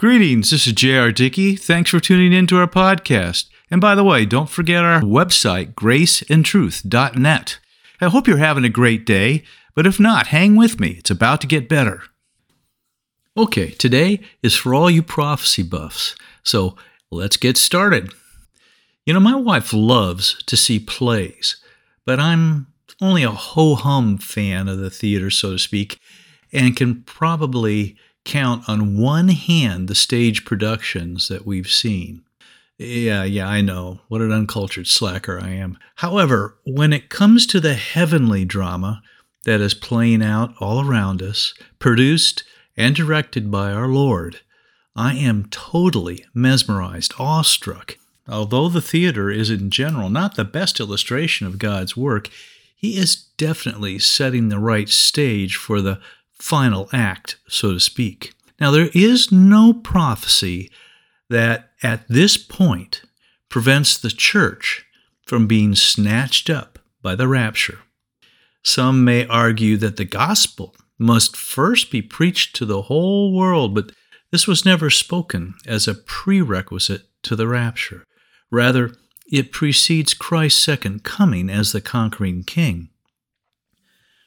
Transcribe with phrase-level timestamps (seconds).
[0.00, 1.12] Greetings, this is J.R.
[1.12, 1.56] Dickey.
[1.56, 3.50] Thanks for tuning in to our podcast.
[3.70, 7.58] And by the way, don't forget our website, graceandtruth.net.
[8.00, 9.42] I hope you're having a great day,
[9.74, 10.92] but if not, hang with me.
[10.92, 12.04] It's about to get better.
[13.36, 16.16] Okay, today is for all you prophecy buffs.
[16.42, 16.76] So
[17.10, 18.14] let's get started.
[19.04, 21.62] You know, my wife loves to see plays,
[22.06, 22.68] but I'm
[23.02, 26.00] only a ho hum fan of the theater, so to speak,
[26.54, 32.22] and can probably count on one hand the stage productions that we've seen.
[32.78, 34.00] Yeah, yeah, I know.
[34.08, 35.78] What an uncultured slacker I am.
[35.96, 39.02] However, when it comes to the heavenly drama
[39.44, 42.42] that is playing out all around us, produced
[42.76, 44.40] and directed by our Lord,
[44.96, 47.98] I am totally mesmerized, awestruck.
[48.26, 52.30] Although the theater is in general not the best illustration of God's work,
[52.74, 56.00] he is definitely setting the right stage for the
[56.40, 58.32] final act, so to speak.
[58.60, 60.70] Now, there is no prophecy
[61.28, 63.02] that at this point
[63.48, 64.84] prevents the church
[65.24, 67.78] from being snatched up by the rapture.
[68.62, 73.92] Some may argue that the gospel must first be preached to the whole world, but
[74.30, 78.04] this was never spoken as a prerequisite to the rapture.
[78.50, 78.92] Rather,
[79.32, 82.90] it precedes Christ's second coming as the conquering king.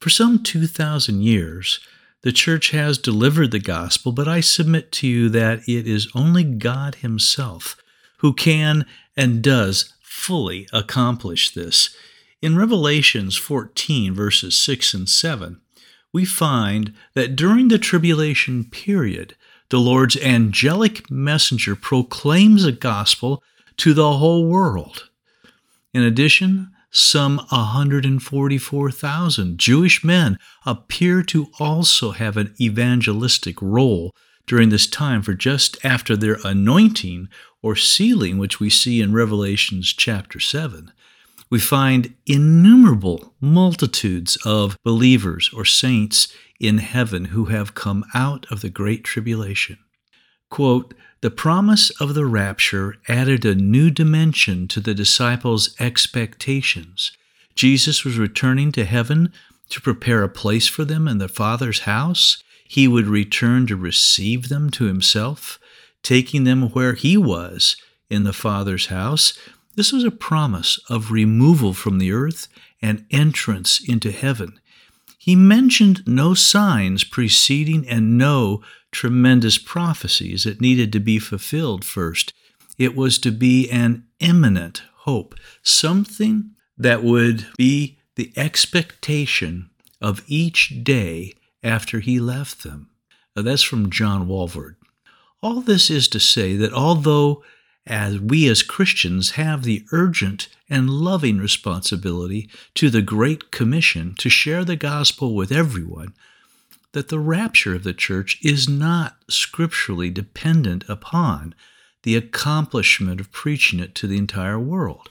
[0.00, 1.80] For some 2,000 years,
[2.26, 6.42] the church has delivered the gospel, but I submit to you that it is only
[6.42, 7.76] God Himself
[8.16, 8.84] who can
[9.16, 11.96] and does fully accomplish this.
[12.42, 15.60] In Revelations 14, verses 6 and 7,
[16.12, 19.36] we find that during the tribulation period,
[19.68, 23.40] the Lord's angelic messenger proclaims the gospel
[23.76, 25.10] to the whole world.
[25.94, 34.14] In addition, some 144,000 Jewish men appear to also have an evangelistic role
[34.46, 37.28] during this time, for just after their anointing
[37.62, 40.90] or sealing, which we see in Revelations chapter 7,
[41.50, 46.28] we find innumerable multitudes of believers or saints
[46.58, 49.76] in heaven who have come out of the Great Tribulation.
[50.48, 50.94] Quote,
[51.26, 57.10] the promise of the rapture added a new dimension to the disciples' expectations.
[57.56, 59.32] Jesus was returning to heaven
[59.70, 62.40] to prepare a place for them in the Father's house.
[62.68, 65.58] He would return to receive them to himself,
[66.00, 67.76] taking them where he was
[68.08, 69.36] in the Father's house.
[69.74, 72.46] This was a promise of removal from the earth
[72.80, 74.60] and entrance into heaven.
[75.26, 82.32] He mentioned no signs preceding and no tremendous prophecies that needed to be fulfilled first.
[82.78, 89.68] It was to be an imminent hope, something that would be the expectation
[90.00, 92.90] of each day after he left them.
[93.34, 94.76] Now, that's from John Walvoord.
[95.42, 97.42] All this is to say that although
[97.86, 104.28] as we as Christians have the urgent and loving responsibility to the Great Commission to
[104.28, 106.12] share the gospel with everyone,
[106.92, 111.54] that the rapture of the church is not scripturally dependent upon
[112.02, 115.08] the accomplishment of preaching it to the entire world,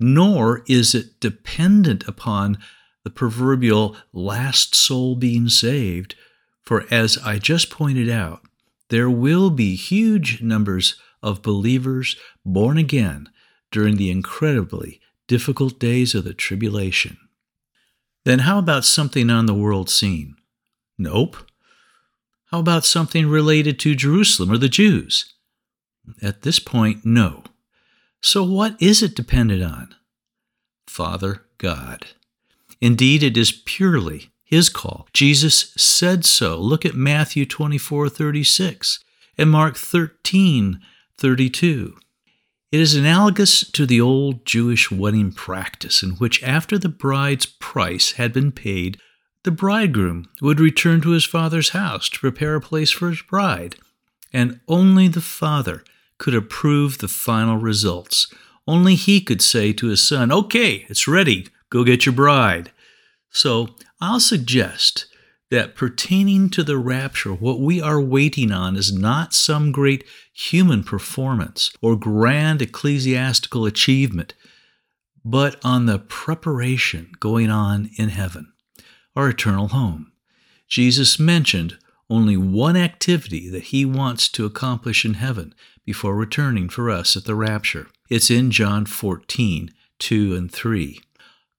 [0.00, 2.58] nor is it dependent upon
[3.04, 6.16] the proverbial last soul being saved.
[6.62, 8.40] For as I just pointed out,
[8.88, 13.28] there will be huge numbers of believers born again
[13.70, 17.18] during the incredibly difficult days of the tribulation.
[18.24, 20.36] Then, how about something on the world scene?
[20.98, 21.36] Nope.
[22.46, 25.34] How about something related to Jerusalem or the Jews?
[26.22, 27.44] At this point, no.
[28.22, 29.94] So, what is it dependent on?
[30.86, 32.06] Father God.
[32.80, 35.08] Indeed, it is purely his call.
[35.12, 36.58] Jesus said so.
[36.58, 39.04] Look at Matthew 24 36
[39.36, 40.80] and Mark 13
[41.18, 41.96] 32.
[42.72, 48.12] It is analogous to the old Jewish wedding practice in which, after the bride's price
[48.12, 48.98] had been paid,
[49.44, 53.76] the bridegroom would return to his father's house to prepare a place for his bride,
[54.32, 55.84] and only the father
[56.18, 58.32] could approve the final results.
[58.66, 62.72] Only he could say to his son, Okay, it's ready, go get your bride.
[63.30, 65.06] So I'll suggest
[65.50, 70.82] that pertaining to the rapture, what we are waiting on is not some great human
[70.82, 74.34] performance or grand ecclesiastical achievement,
[75.24, 78.52] but on the preparation going on in heaven
[79.16, 80.12] our eternal home.
[80.68, 81.78] Jesus mentioned
[82.10, 85.54] only one activity that he wants to accomplish in heaven
[85.84, 87.88] before returning for us at the rapture.
[88.10, 91.00] It's in John 14, 2 and 3.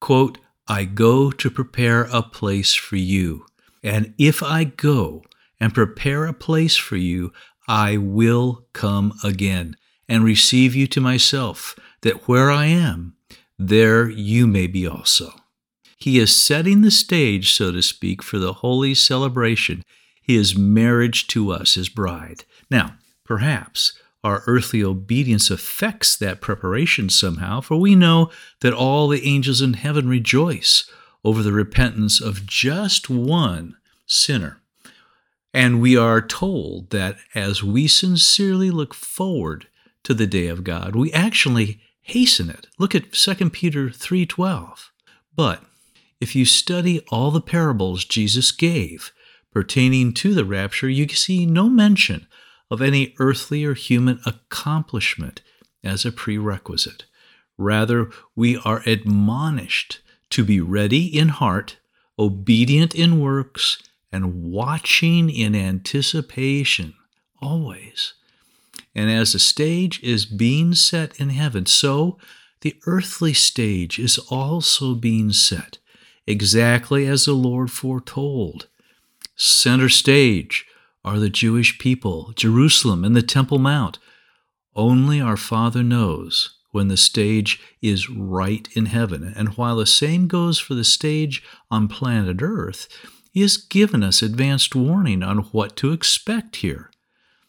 [0.00, 0.38] Quote,
[0.68, 3.46] I go to prepare a place for you.
[3.86, 5.22] And if I go
[5.60, 7.32] and prepare a place for you,
[7.68, 9.76] I will come again
[10.08, 13.14] and receive you to myself, that where I am,
[13.56, 15.30] there you may be also.
[15.96, 19.84] He is setting the stage, so to speak, for the holy celebration,
[20.20, 22.44] his marriage to us, his bride.
[22.68, 23.92] Now, perhaps
[24.24, 28.30] our earthly obedience affects that preparation somehow, for we know
[28.62, 30.90] that all the angels in heaven rejoice
[31.26, 33.76] over the repentance of just one
[34.06, 34.60] sinner.
[35.52, 39.66] And we are told that as we sincerely look forward
[40.04, 42.68] to the day of God, we actually hasten it.
[42.78, 44.92] Look at 2 Peter 3:12.
[45.34, 45.64] But
[46.20, 49.10] if you study all the parables Jesus gave
[49.52, 52.28] pertaining to the rapture, you see no mention
[52.70, 55.42] of any earthly or human accomplishment
[55.82, 57.04] as a prerequisite.
[57.58, 59.98] Rather, we are admonished
[60.30, 61.78] to be ready in heart,
[62.18, 63.82] obedient in works,
[64.12, 66.94] and watching in anticipation
[67.40, 68.14] always.
[68.94, 72.18] And as the stage is being set in heaven, so
[72.62, 75.78] the earthly stage is also being set,
[76.26, 78.68] exactly as the Lord foretold.
[79.36, 80.66] Center stage
[81.04, 83.98] are the Jewish people, Jerusalem, and the Temple Mount.
[84.74, 89.32] Only our Father knows when the stage is right in heaven.
[89.34, 92.86] And while the same goes for the stage on planet Earth,
[93.32, 96.90] He has given us advanced warning on what to expect here.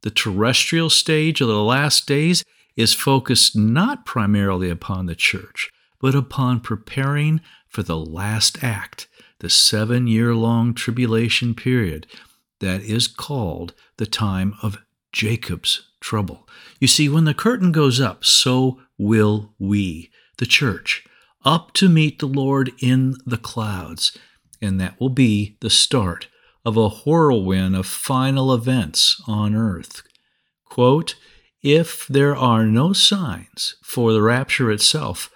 [0.00, 2.46] The terrestrial stage of the last days
[2.76, 5.70] is focused not primarily upon the church,
[6.00, 9.06] but upon preparing for the last act,
[9.40, 12.06] the seven year long tribulation period
[12.60, 14.78] that is called the time of
[15.12, 16.48] Jacob's trouble.
[16.78, 21.04] You see, when the curtain goes up, so will we, the church,
[21.44, 24.16] up to meet the Lord in the clouds.
[24.60, 26.28] And that will be the start
[26.66, 30.02] of a whirlwind of final events on earth.
[30.66, 31.14] Quote,
[31.62, 35.30] if there are no signs for the rapture itself,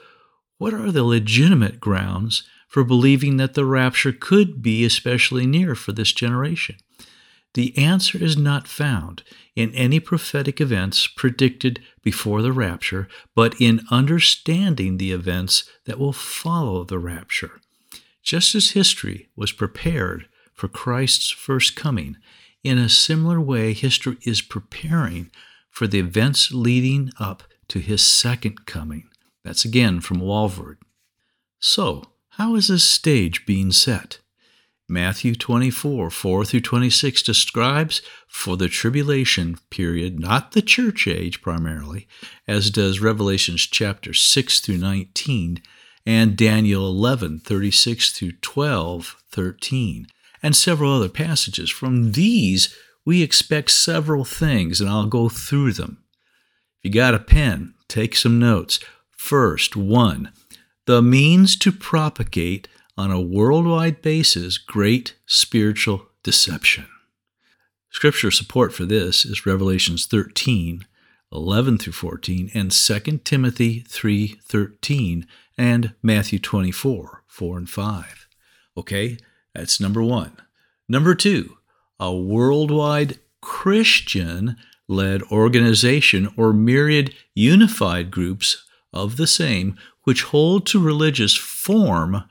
[0.58, 5.92] what are the legitimate grounds for believing that the rapture could be especially near for
[5.92, 6.76] this generation?
[7.54, 9.22] The answer is not found
[9.54, 16.12] in any prophetic events predicted before the rapture, but in understanding the events that will
[16.12, 17.60] follow the rapture.
[18.22, 22.16] Just as history was prepared for Christ's first coming,
[22.64, 25.30] in a similar way, history is preparing
[25.70, 29.08] for the events leading up to his second coming.
[29.44, 30.78] That's again from Walvoord.
[31.60, 34.18] So, how is this stage being set?
[34.88, 42.06] Matthew 24, 4 through 26 describes for the tribulation period, not the church age primarily,
[42.46, 45.62] as does Revelations chapter 6 through 19
[46.04, 50.06] and Daniel 11, 36 through 12, 13,
[50.42, 51.70] and several other passages.
[51.70, 52.76] From these,
[53.06, 56.04] we expect several things, and I'll go through them.
[56.82, 58.80] If you got a pen, take some notes.
[59.10, 60.30] First, one,
[60.84, 66.86] the means to propagate on a worldwide basis great spiritual deception.
[67.90, 70.84] Scripture support for this is Revelations 13,
[71.32, 78.28] 11 through 14, and 2 Timothy 3, 13, and Matthew 24, 4 and 5.
[78.76, 79.18] Okay,
[79.54, 80.36] that's number one.
[80.88, 81.56] Number two,
[82.00, 84.56] a worldwide Christian
[84.88, 92.24] led organization or myriad unified groups of the same which hold to religious form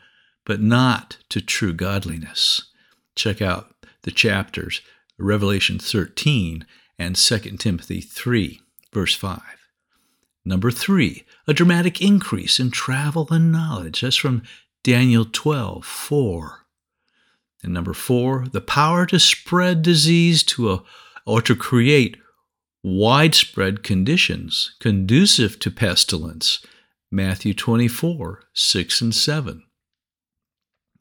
[0.46, 2.72] but not to true godliness.
[3.16, 3.74] Check out
[4.04, 4.82] the chapters
[5.18, 6.66] Revelation 13
[6.98, 8.60] and 2 Timothy 3,
[8.92, 9.42] verse 5.
[10.46, 14.02] Number three, a dramatic increase in travel and knowledge.
[14.02, 14.44] That's from
[14.84, 16.66] Daniel 12, 4.
[17.64, 20.84] And number four, the power to spread disease to a,
[21.26, 22.18] or to create
[22.84, 26.66] widespread conditions conducive to pestilence.
[27.10, 29.64] Matthew 24, 6 and 7.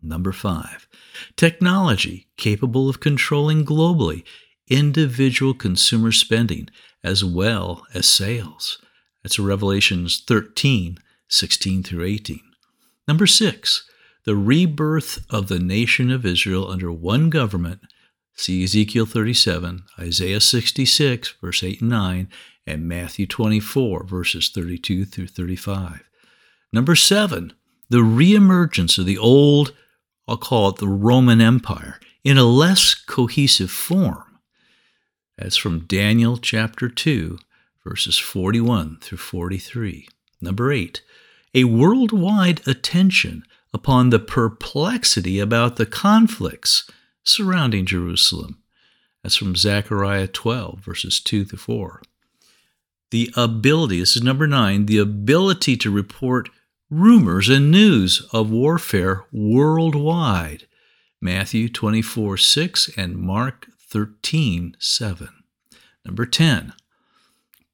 [0.03, 0.89] Number five,
[1.37, 4.25] technology capable of controlling globally
[4.69, 6.69] individual consumer spending
[7.05, 8.79] as well as sales.
[9.23, 12.41] That's Revelations 13, 16 through 18.
[13.07, 13.89] Number six,
[14.25, 17.81] the rebirth of the nation of Israel under one government.
[18.35, 22.29] See Ezekiel 37, Isaiah 66, verse 8 and 9,
[22.67, 26.03] and Matthew 24, verses 32 through 35.
[26.73, 27.53] Number seven,
[27.91, 29.75] the reemergence of the old
[30.33, 34.39] I'll call it the Roman Empire, in a less cohesive form.
[35.37, 37.39] That's from Daniel chapter 2,
[37.85, 40.09] verses 41 through 43.
[40.41, 41.03] Number 8,
[41.53, 46.91] a worldwide attention upon the perplexity about the conflicts
[47.23, 48.63] surrounding Jerusalem.
[49.23, 52.01] That's from Zechariah 12, verses 2 to 4.
[53.11, 56.49] The ability, this is number nine, the ability to report
[56.93, 60.67] rumors and news of warfare worldwide.
[61.23, 65.29] Matthew 24, 6 and Mark 13, 7.
[66.05, 66.75] Number 10,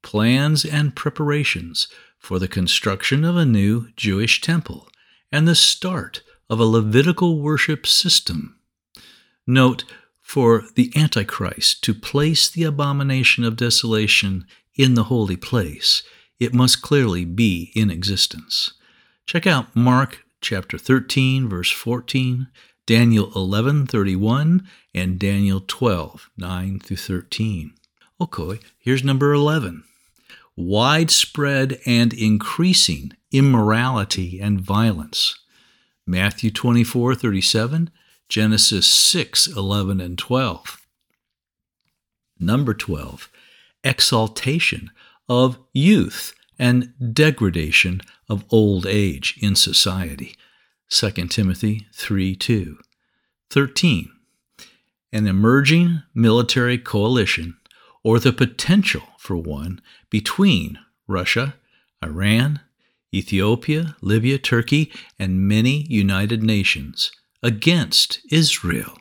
[0.01, 4.87] plans and preparations for the construction of a new Jewish temple
[5.33, 8.57] and the start of a Levitical worship system.
[9.45, 9.83] Note,
[10.21, 16.03] for the Antichrist to place the abomination of desolation in the holy place,
[16.39, 18.71] it must clearly be in existence.
[19.29, 22.47] Check out Mark chapter 13 verse 14,
[22.87, 27.73] Daniel 11:31 and Daniel 12 9 through 13.
[28.19, 29.83] Okay, here's number 11.
[30.55, 35.37] Widespread and increasing immorality and violence.
[36.07, 37.91] Matthew 24:37
[38.29, 40.81] Genesis 6 11 and 12.
[42.39, 43.29] Number 12,
[43.83, 44.89] exaltation
[45.27, 50.35] of youth and degradation of old age in society.
[50.89, 52.77] 2 Timothy 3 2.
[53.49, 54.11] 13.
[55.11, 57.57] An emerging military coalition,
[58.03, 61.55] or the potential for one, between Russia,
[62.03, 62.59] Iran,
[63.13, 67.11] Ethiopia, Libya, Turkey, and many United Nations
[67.41, 68.97] against Israel.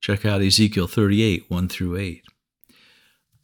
[0.00, 2.24] Check out Ezekiel 38, 1 through 8.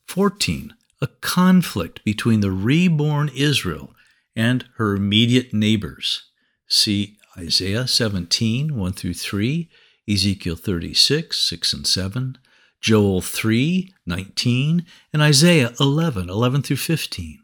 [0.07, 0.75] 14.
[1.01, 3.95] A conflict between the reborn Israel
[4.35, 6.25] and her immediate neighbors.
[6.69, 9.71] See Isaiah 17, 1 through 3,
[10.09, 12.39] Ezekiel 36, 6 and 7,
[12.81, 17.43] Joel 3, 19, and Isaiah 11, 11 through 15.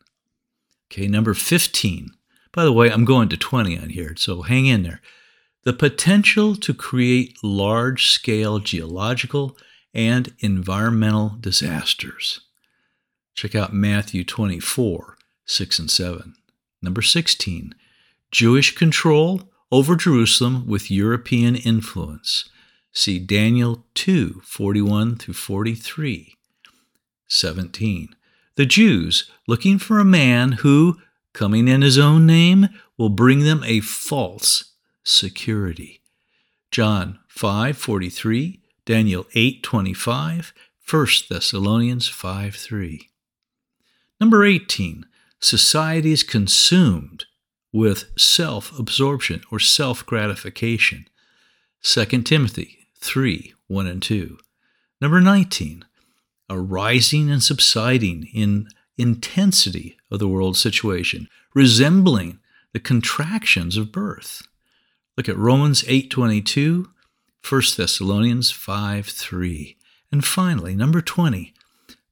[0.91, 2.11] Okay, number 15.
[2.53, 5.01] By the way, I'm going to 20 on here, so hang in there
[5.65, 9.57] the potential to create large scale geological
[9.93, 12.41] and environmental disasters.
[13.35, 16.35] Check out Matthew 24, 6 and 7.
[16.81, 17.75] Number 16,
[18.31, 22.49] Jewish control over Jerusalem with European influence.
[22.93, 26.37] See Daniel 2, 41 through 43.
[27.27, 28.15] 17.
[28.55, 30.99] The Jews looking for a man who,
[31.33, 36.01] coming in his own name, will bring them a false security.
[36.71, 40.53] John 5:43, Daniel 8:25,
[40.85, 43.09] 1 Thessalonians 5:3.
[44.25, 45.05] Number 18,
[45.39, 47.27] society is consumed
[47.75, 51.07] with self-absorption or self-gratification.
[51.83, 54.39] 2 Timothy 3, 1 and 2.
[54.99, 55.85] Number 19,
[56.49, 62.39] a rising and subsiding in intensity of the world situation, resembling
[62.73, 64.41] the contractions of birth.
[65.19, 66.89] Look at Romans 8:22,
[67.43, 69.77] 1 Thessalonians 5:3.
[70.11, 71.53] And finally, number 20,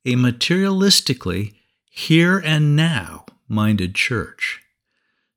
[0.04, 1.54] a materialistically
[1.94, 4.62] here and now minded church.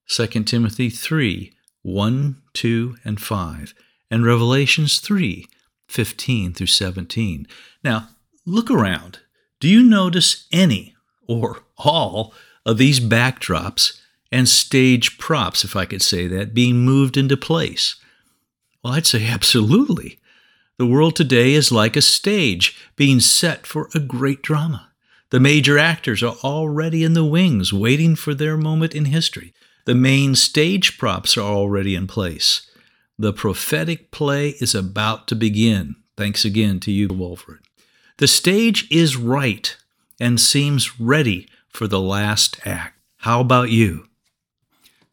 [0.08, 3.74] 2 Timothy 3 1, 2, and 5,
[4.10, 5.46] and Revelations 3
[5.88, 7.46] 15 through 17.
[7.84, 8.08] Now,
[8.46, 9.20] look around.
[9.60, 10.96] Do you notice any
[11.28, 12.34] or all
[12.66, 17.96] of these backdrops and stage props, if I could say that, being moved into place?
[18.82, 20.20] Well, I'd say absolutely.
[20.78, 24.90] The world today is like a stage being set for a great drama.
[25.32, 29.53] The major actors are already in the wings, waiting for their moment in history.
[29.86, 32.70] The main stage props are already in place.
[33.17, 35.96] The prophetic play is about to begin.
[36.17, 37.60] Thanks again to you, Walvoord.
[38.17, 39.75] The stage is right
[40.20, 42.98] and seems ready for the last act.
[43.17, 44.08] How about you?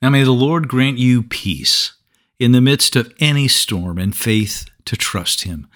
[0.00, 1.94] Now may the Lord grant you peace
[2.38, 5.66] in the midst of any storm and faith to trust Him.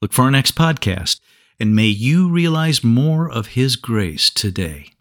[0.00, 1.20] Look for our next podcast,
[1.60, 4.93] and may you realize more of His grace today.